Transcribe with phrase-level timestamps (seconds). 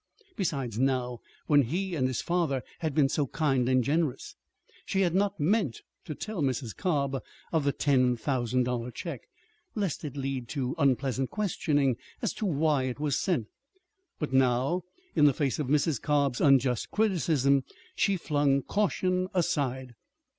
[0.35, 4.35] Besides, now, when he and his father had been so kind and generous!
[4.83, 6.75] She had not meant to tell Mrs.
[6.75, 9.21] Cobb of the ten thousand dollar check,
[9.75, 13.45] lest it lead to unpleasant questioning as to why it was sent.
[14.17, 14.85] But now,
[15.15, 16.01] in the face of Mrs.
[16.01, 17.63] Cobb's unjust criticism,
[17.95, 19.93] she flung caution aside.